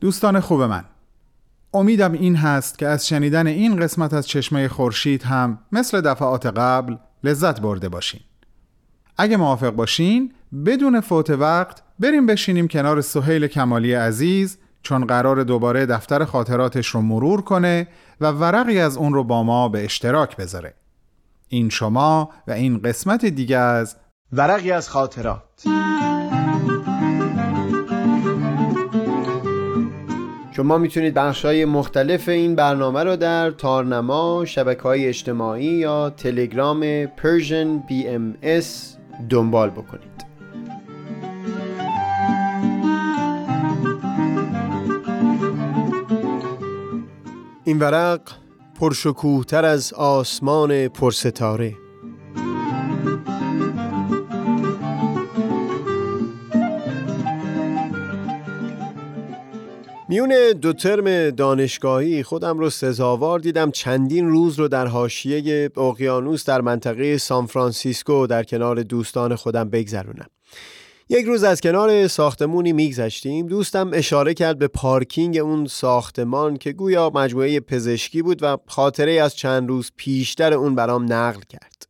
[0.00, 0.84] دوستان خوب من
[1.74, 6.96] امیدم این هست که از شنیدن این قسمت از چشمه خورشید هم مثل دفعات قبل
[7.24, 8.20] لذت برده باشین.
[9.18, 10.32] اگه موافق باشین
[10.66, 17.00] بدون فوت وقت بریم بشینیم کنار سهیل کمالی عزیز چون قرار دوباره دفتر خاطراتش رو
[17.00, 17.88] مرور کنه
[18.20, 20.74] و ورقی از اون رو با ما به اشتراک بذاره.
[21.48, 23.96] این شما و این قسمت دیگه از
[24.32, 25.64] ورقی از خاطرات.
[30.58, 37.06] شما می‌تونید بخش های مختلف این برنامه رو در تارنما شبکه های اجتماعی یا تلگرام
[37.06, 38.66] Persian BMS
[39.30, 40.24] دنبال بکنید.
[47.64, 48.20] این ورق
[48.80, 51.74] پرشکوهتر از آسمان پرستاره.
[60.18, 63.70] میون دو ترم دانشگاهی خودم رو سزاوار دیدم.
[63.70, 70.26] چندین روز رو در حاشیه اقیانوس در منطقه سان فرانسیسکو در کنار دوستان خودم بگذرونم
[71.08, 73.46] یک روز از کنار ساختمونی میگذشتیم.
[73.46, 79.36] دوستم اشاره کرد به پارکینگ اون ساختمان که گویا مجموعه پزشکی بود و خاطره از
[79.36, 81.87] چند روز پیشتر اون برام نقل کرد.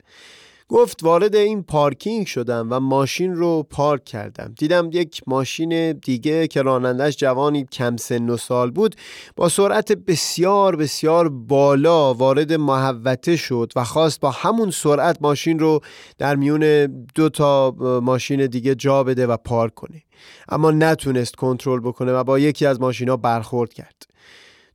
[0.71, 4.55] گفت وارد این پارکینگ شدم و ماشین رو پارک کردم.
[4.59, 8.95] دیدم یک ماشین دیگه که رانندش جوانی کم سن و سال بود
[9.37, 15.81] با سرعت بسیار بسیار بالا وارد محوته شد و خواست با همون سرعت ماشین رو
[16.19, 17.71] در میون دو تا
[18.03, 20.03] ماشین دیگه جا بده و پارک کنه.
[20.49, 24.03] اما نتونست کنترل بکنه و با یکی از ماشینا برخورد کرد.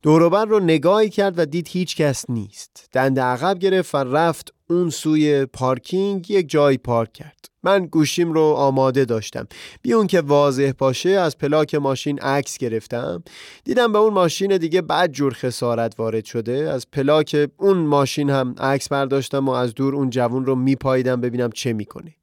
[0.02, 2.88] دوروبر رو نگاهی کرد و دید هیچ کس نیست.
[2.92, 7.44] دنده عقب گرفت و رفت اون سوی پارکینگ یک جایی پارک کرد.
[7.62, 9.46] من گوشیم رو آماده داشتم.
[9.82, 13.22] بی اون که واضح باشه از پلاک ماشین عکس گرفتم.
[13.64, 16.52] دیدم به اون ماشین دیگه بد جور خسارت وارد شده.
[16.52, 21.50] از پلاک اون ماشین هم عکس برداشتم و از دور اون جوون رو میپاییدم ببینم
[21.50, 22.14] چه می‌کنه.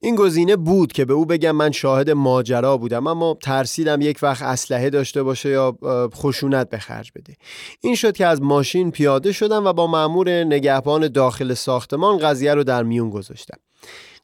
[0.00, 4.42] این گزینه بود که به او بگم من شاهد ماجرا بودم اما ترسیدم یک وقت
[4.42, 5.78] اسلحه داشته باشه یا
[6.14, 7.34] خشونت به خرج بده.
[7.80, 12.64] این شد که از ماشین پیاده شدم و با مأمور نگهبان داخل ساختمان قضیه رو
[12.64, 13.58] در میون گذاشتم.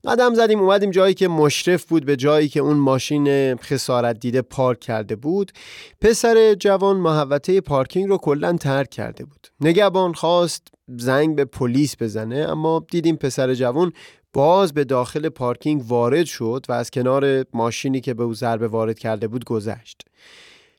[0.04, 4.80] قدم زدیم اومدیم جایی که مشرف بود به جایی که اون ماشین خسارت دیده پارک
[4.80, 5.52] کرده بود.
[6.00, 9.48] پسر جوان محوطه پارکینگ رو کلا ترک کرده بود.
[9.60, 13.92] نگهبان خواست زنگ به پلیس بزنه اما دیدیم پسر جوان
[14.32, 18.98] باز به داخل پارکینگ وارد شد و از کنار ماشینی که به او ضربه وارد
[18.98, 20.02] کرده بود گذشت.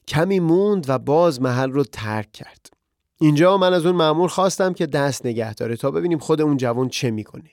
[0.07, 2.69] کمی موند و باز محل رو ترک کرد.
[3.21, 6.89] اینجا من از اون مأمور خواستم که دست نگه داره تا ببینیم خود اون جوان
[6.89, 7.49] چه می‌کنه.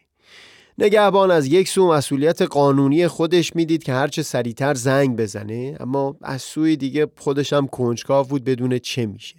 [0.78, 6.42] نگهبان از یک سو مسئولیت قانونی خودش می‌دید که هرچه سریعتر زنگ بزنه اما از
[6.42, 9.36] سوی دیگه خودش هم کنجکاو بود بدون چه میشه.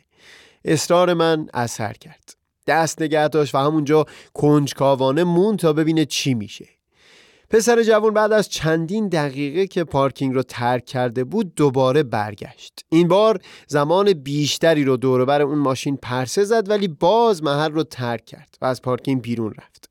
[0.65, 2.40] اصرار من اثر کرد.
[2.67, 6.67] دست نگه داشت و همونجا کنجکاوانه مون تا ببینه چی میشه.
[7.51, 12.85] پسر جوان بعد از چندین دقیقه که پارکینگ رو ترک کرده بود دوباره برگشت.
[12.89, 18.25] این بار زمان بیشتری رو دوربر اون ماشین پرسه زد ولی باز محل رو ترک
[18.25, 19.89] کرد و از پارکینگ بیرون رفت.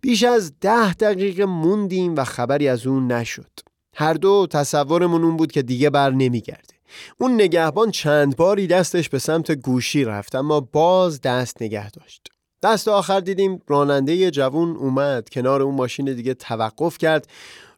[0.00, 3.50] بیش از ده دقیقه موندیم و خبری از اون نشد.
[3.94, 6.75] هر دو تصورمون اون بود که دیگه بر نمیگرده.
[7.18, 12.28] اون نگهبان چند باری دستش به سمت گوشی رفت اما باز دست نگه داشت
[12.62, 17.26] دست آخر دیدیم راننده جوون اومد کنار اون ماشین دیگه توقف کرد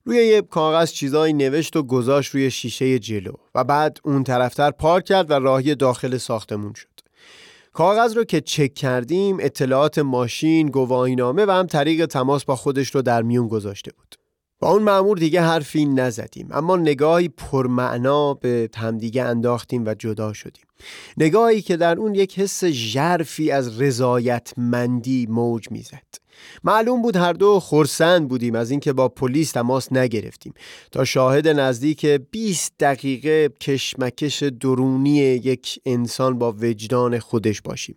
[0.05, 5.05] روی یه کاغذ چیزایی نوشت و گذاشت روی شیشه جلو و بعد اون طرفتر پارک
[5.05, 6.89] کرد و راهی داخل ساختمون شد
[7.73, 13.03] کاغذ رو که چک کردیم اطلاعات ماشین، گواهینامه و هم طریق تماس با خودش رو
[13.03, 14.15] در میون گذاشته بود.
[14.61, 16.49] با اون معمور دیگه حرفی نزدیم.
[16.51, 20.65] اما نگاهی پرمعنا به همدیگه انداختیم و جدا شدیم.
[21.17, 26.29] نگاهی که در اون یک حس ژرفی از رضایتمندی موج می‌زد.
[26.65, 30.55] معلوم بود هر دو خرسند بودیم از اینکه با پلیس تماس نگرفتیم.
[30.93, 37.97] تا شاهد نزدیک 20 دقیقه کشمکش درونی یک انسان با وجدان خودش باشیم.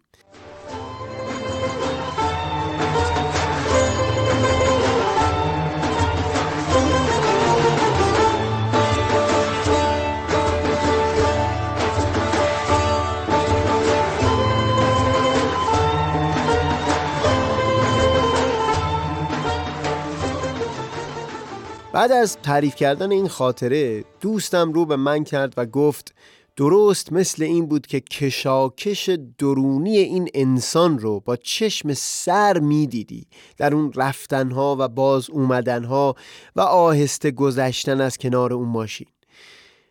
[21.94, 26.14] بعد از تعریف کردن این خاطره دوستم رو به من کرد و گفت
[26.56, 33.28] درست مثل این بود که کشاکش درونی این انسان رو با چشم سر می‌دیدی.
[33.58, 36.16] در اون رفتنها و باز اومدنها
[36.56, 39.08] و آهسته گذشتن از کنار اون ماشین.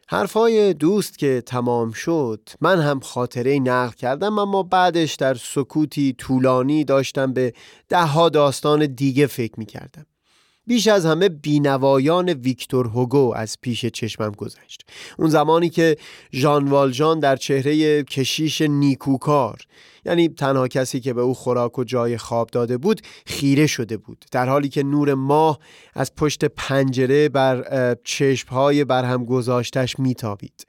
[0.09, 6.85] حرفای دوست که تمام شد من هم خاطره نقل کردم اما بعدش در سکوتی طولانی
[6.85, 7.53] داشتم به
[7.89, 10.07] دهها داستان دیگه فکر می کردم
[10.71, 14.85] بیش از همه بینوایان ویکتور هوگو از پیش چشمم گذشت.
[15.19, 15.97] اون زمانی که
[16.33, 19.59] ژان والژان در چهره کشیش نیکوکار
[20.05, 24.25] یعنی تنها کسی که به او خوراک و جای خواب داده بود خیره شده بود.
[24.33, 25.59] در حالی که نور ماه
[25.95, 30.67] از پشت پنجره بر چشمهای برهم گذاشتش میتابید.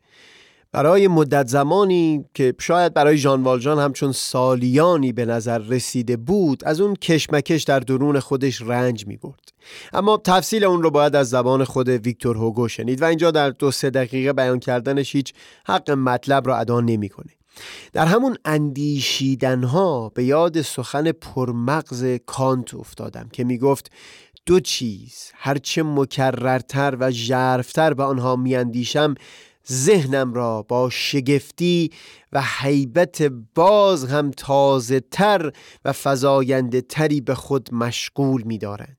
[0.73, 6.81] برای مدت زمانی که شاید برای ژان والژان همچون سالیانی به نظر رسیده بود از
[6.81, 9.53] اون کشمکش در درون خودش رنج می برد
[9.93, 13.71] اما تفصیل اون رو باید از زبان خود ویکتور هوگو شنید و اینجا در دو
[13.71, 15.33] سه دقیقه بیان کردنش هیچ
[15.65, 17.31] حق مطلب را ادا نمی‌کنه.
[17.93, 23.91] در همون اندیشیدنها به یاد سخن پرمغز کانت افتادم که می گفت
[24.45, 29.15] دو چیز هرچه مکررتر و ژرفتر به آنها میاندیشم
[29.71, 31.91] ذهنم را با شگفتی
[32.31, 33.21] و حیبت
[33.55, 35.51] باز هم تازه تر
[35.85, 38.97] و فضاینده تری به خود مشغول می دارند.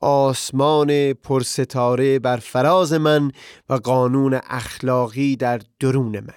[0.00, 3.32] آسمان پرستاره بر فراز من
[3.68, 6.34] و قانون اخلاقی در درون من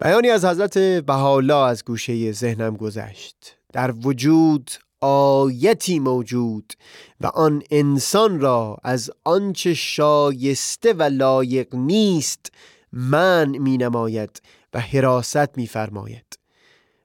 [0.00, 4.70] بیانی از حضرت بهاءالله از گوشه ذهنم گذشت در وجود
[5.06, 6.72] آیتی موجود
[7.20, 12.52] و آن انسان را از آنچه شایسته و لایق نیست
[12.92, 14.42] من می نماید
[14.74, 16.38] و حراست می فرماید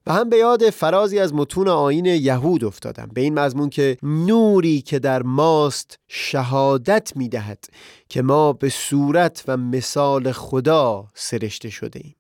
[0.07, 4.81] و هم به یاد فرازی از متون آین یهود افتادم به این مضمون که نوری
[4.81, 7.65] که در ماست شهادت می دهد
[8.09, 12.15] که ما به صورت و مثال خدا سرشته شده ایم.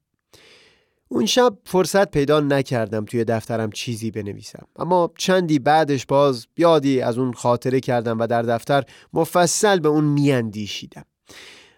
[1.11, 4.65] اون شب فرصت پیدا نکردم توی دفترم چیزی بنویسم.
[4.75, 8.83] اما چندی بعدش باز یادی از اون خاطره کردم و در دفتر
[9.13, 11.05] مفصل به اون میاندیشیدم.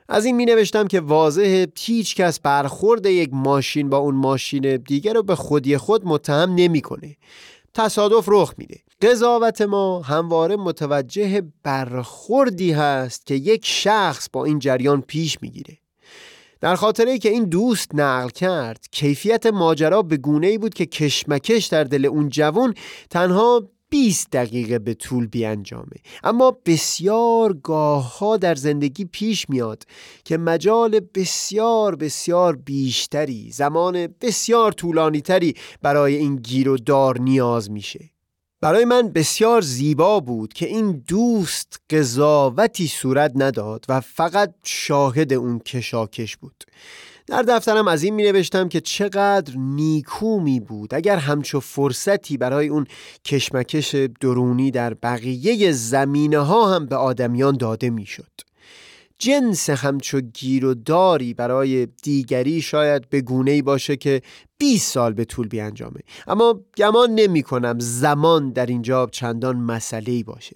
[0.10, 5.14] از این می نوشتم که واضح هیچ کس برخورد یک ماشین با اون ماشین دیگر
[5.14, 7.18] رو به خودی خود متهم نمی‌کنه.
[7.74, 8.80] تصادف رخ میده.
[9.02, 15.78] قضاوت ما همواره متوجه برخوردی هست که یک شخص با این جریان پیش می‌گیره.
[16.62, 21.66] در خاطره که این دوست نقل کرد کیفیت ماجرا به گونه ای بود که کشمکش
[21.66, 22.74] در دل اون جوان
[23.10, 25.96] تنها 20 دقیقه به طول بیانجامه.
[26.24, 29.84] اما بسیار گاه ها در زندگی پیش میاد
[30.24, 37.72] که مجال بسیار بسیار بیشتری زمان بسیار طولانی تری برای این گیر و دار نیاز
[37.72, 38.10] میشه.
[38.62, 45.60] برای من بسیار زیبا بود که این دوست قضاوتی صورت نداد و فقط شاهد اون
[45.60, 46.64] کشاکش بود
[47.28, 52.68] در دفترم از این می نوشتم که چقدر نیکو می بود اگر همچو فرصتی برای
[52.68, 52.88] اون
[53.26, 58.51] کشمکش درونی در بقیه زمینه ها هم به آدمیان داده می شد.
[59.22, 64.22] جنس همچو گیر و داری برای دیگری شاید به گونه باشه که
[64.58, 66.00] 20 سال به طول بیانجامه.
[66.28, 70.56] اما گمان نمی کنم زمان در اینجا چندان مسئله باشه.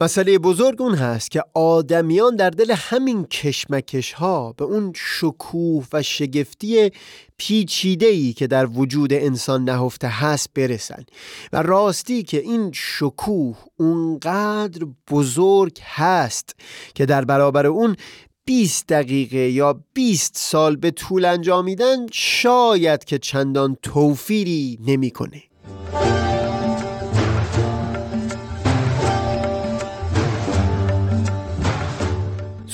[0.00, 6.02] مسئله بزرگ اون هست که آدمیان در دل همین کشمکش ها به اون شکوه و
[6.02, 6.90] شگفتی
[7.36, 11.04] پیچیده ای که در وجود انسان نهفته هست برسن
[11.52, 16.56] و راستی که این شکوه اونقدر بزرگ هست
[16.94, 17.96] که در برابر اون
[18.44, 25.42] 20 دقیقه یا 20 سال به طول انجامیدن شاید که چندان توفیری نمی‌کنه.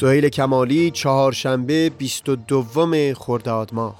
[0.01, 3.95] سهیل کمالی چهارشنبه 22 خرداد ماه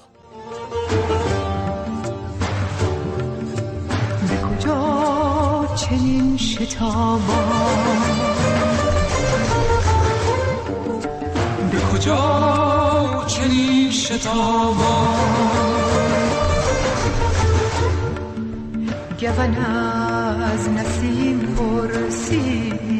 [4.29, 7.19] به کجا چنین شتابا؟
[11.71, 15.07] به کجا چنین شتابا؟
[19.19, 22.98] گون از نسیم پرسید.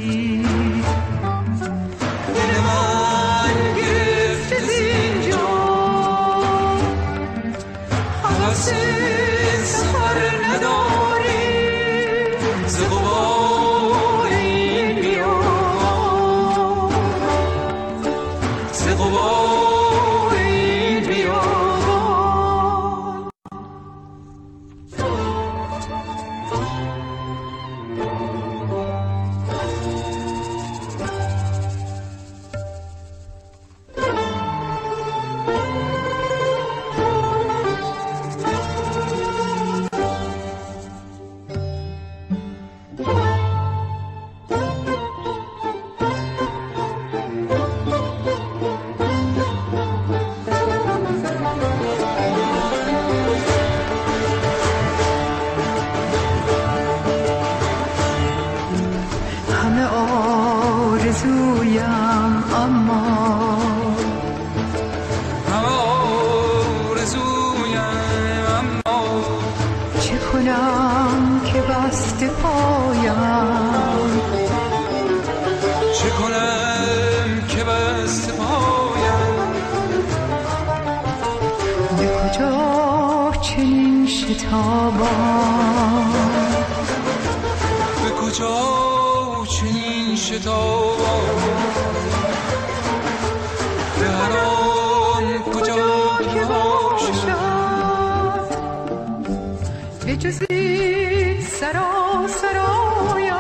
[100.19, 103.35] جزی سرا سرایم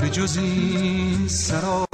[0.00, 1.85] به جزی سرا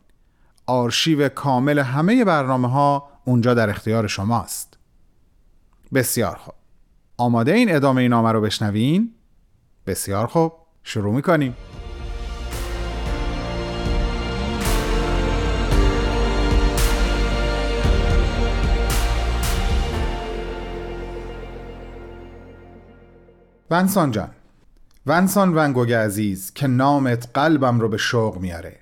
[0.68, 4.78] آرشیو کامل همه برنامه ها اونجا در اختیار شماست.
[5.93, 6.55] بسیار خوب.
[7.18, 9.11] آماده این ادامه این نامه رو بشنوین؟
[9.88, 10.53] بسیار خوب
[10.84, 11.55] شروع می‌کنیم.
[23.72, 24.30] ونسان جان
[25.05, 28.80] ونسان ونگوگ عزیز که نامت قلبم رو به شوق میاره.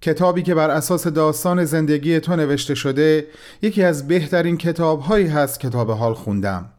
[0.00, 3.26] کتابی که بر اساس داستان زندگی تو نوشته شده
[3.62, 6.70] یکی از بهترین کتابهایی هست که تا به حال خوندم.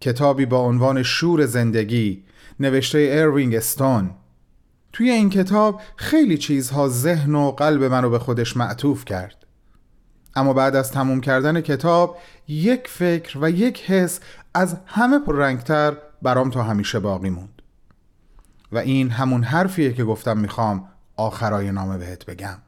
[0.00, 2.24] کتابی با عنوان شور زندگی
[2.60, 4.10] نوشته اروینگ استون.
[4.92, 9.46] توی این کتاب خیلی چیزها ذهن و قلب منو به خودش معطوف کرد.
[10.34, 14.20] اما بعد از تموم کردن کتاب یک فکر و یک حس
[14.54, 17.62] از همه پررنگتر برام تا همیشه باقی موند.
[18.72, 22.58] و این همون حرفیه که گفتم می‌خوام آخرای نامه بهت بگم.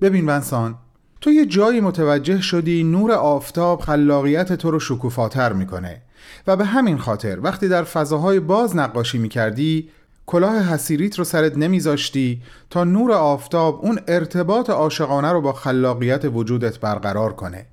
[0.00, 0.78] ببین ونسان
[1.20, 6.02] تو یه جایی متوجه شدی نور آفتاب خلاقیت تو رو شکوفاتر می‌کنه.
[6.46, 9.90] و به همین خاطر وقتی در فضاهای باز نقاشی می‌کردی
[10.26, 16.80] کلاه حسیریت رو سرت نمیذاشتی تا نور آفتاب اون ارتباط عاشقانه رو با خلاقیت وجودت
[16.80, 17.66] برقرار کنه.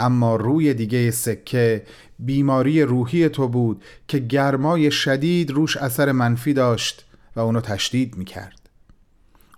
[0.00, 1.82] اما روی دیگه سکه
[2.18, 7.06] بیماری روحی تو بود که گرمای شدید روش اثر منفی داشت
[7.36, 8.61] و اونو تشدید می‌کرد.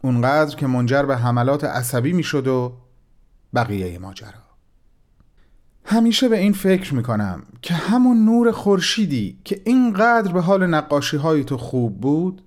[0.04, 2.76] اونقدر که منجر به حملات عصبی می‌شد و
[3.54, 4.44] بقیه ماجرا.
[5.84, 11.44] همیشه به این فکر می‌کنم که همون نور خورشیدی که اینقدر به حال نقاشی های
[11.44, 12.42] تو خوب بود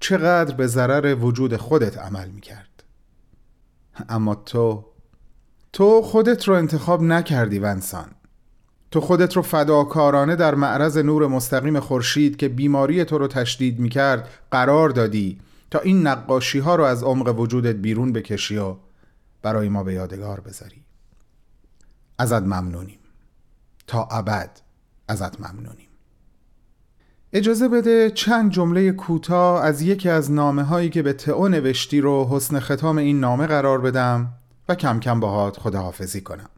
[0.00, 2.84] چقدر به ضرر وجود خودت عمل می‌کرد.
[4.08, 4.84] اما تو
[5.72, 8.06] تو خودت رو انتخاب نکردی ونسان.
[8.90, 14.28] تو خودت رو فداکارانه در معرض نور مستقیم خورشید که بیماری تو رو تشدید می‌کرد
[14.50, 15.38] قرار دادی.
[15.70, 18.76] تا این نقاشی ها رو از عمق وجودت بیرون بکشی و
[19.42, 20.84] برای ما به یادگار بذاری.
[22.18, 22.98] ازت ممنونیم.
[23.86, 24.60] تا ابد
[25.08, 25.88] ازت ممنونیم.
[27.32, 32.28] اجازه بده چند جمله کوتاه از یکی از نامه هایی که به تئو نوشتی رو
[32.30, 34.32] حسن ختام این نامه قرار بدم
[34.68, 36.48] و کم کم باهات خداحافظی کنم.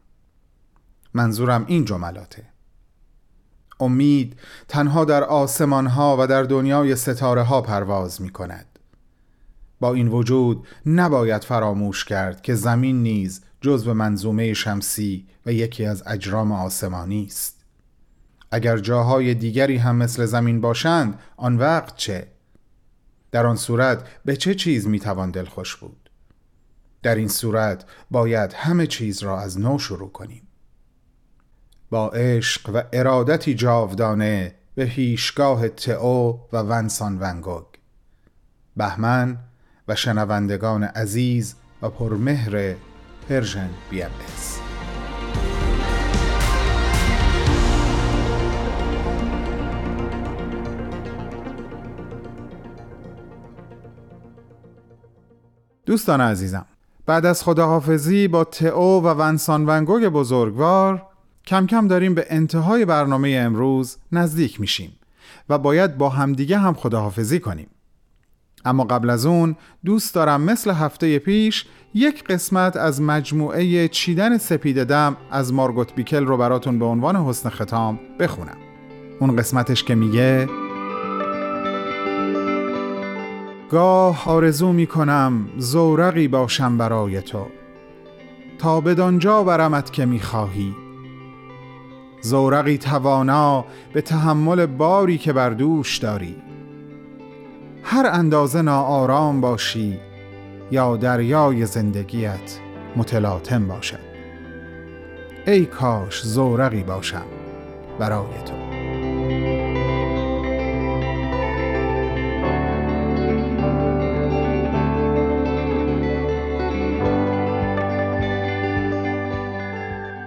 [1.13, 2.43] منظورم این جملاته.
[3.79, 8.72] امید تنها در آسمان ها و در دنیای ستاره ها پرواز می کند
[9.83, 16.03] با این وجود نباید فراموش کرد که زمین نیز جزو منظومه شمسی و یکی از
[16.07, 17.63] اجرام آسمانی است.
[18.51, 22.27] اگر جاهای دیگری هم مثل زمین باشند آن وقت چه؟
[23.31, 26.09] در آن صورت به چه چیز می توان دلخوش بود؟
[27.01, 30.47] در این صورت باید همه چیز را از نو شروع کنیم.
[31.89, 37.65] با عشق و ارادتی جاودانه به پیشگاه تئو و ونسان ونگوگ
[38.77, 39.37] بهمن
[39.87, 42.75] و شنوندگان عزیز و پرمهر
[43.29, 44.59] Persian BMS.
[55.85, 56.65] دوستان عزیزم
[57.05, 61.05] بعد از خداحافظی با تئو و ونسان ونگوگ بزرگوار
[61.45, 64.99] کم کم داریم به انتهای برنامه امروز نزدیک میشیم
[65.49, 67.67] و باید با همدیگه هم خداحافظی کنیم
[68.65, 69.55] اما قبل از اون
[69.85, 76.25] دوست دارم مثل هفته پیش یک قسمت از مجموعه چیدن سپید دم از مارگوت بیکل
[76.25, 78.57] رو براتون به عنوان حسن ختام بخونم.
[79.19, 80.49] اون قسمتش که میگه
[83.71, 87.45] گاه آرزو می‌کنم زورقی باشم برای تو.
[88.59, 90.75] تا بدانجا برمت که می‌خواهی.
[92.21, 96.35] زورقی توانا به تحمل باری که بر دوش داری.
[97.83, 99.99] هر اندازه ناآرام باشی
[100.71, 102.59] یا دریای زندگیت
[102.95, 104.13] متلاطم باشد.
[105.47, 107.25] ای کاش زورقی باشم
[107.99, 108.53] برای تو.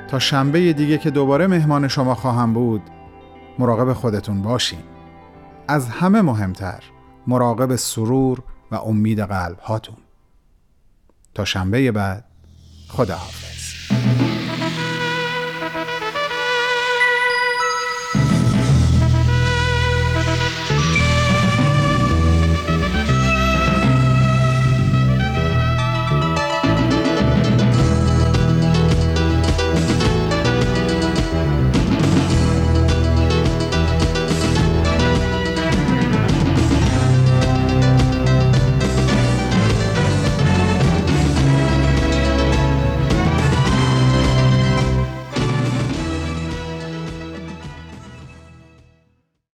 [0.09, 2.83] تا شنبه دیگه که دوباره مهمان شما خواهم بود
[3.59, 4.83] مراقب خودتون باشین.
[5.69, 6.96] از همه مهمتر.
[7.27, 9.97] مراقب سرور و امید قلب هاتون
[11.35, 12.25] تا شنبه بعد
[12.89, 13.56] خداحافظ.